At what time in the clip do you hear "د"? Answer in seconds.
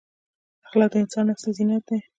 0.93-0.95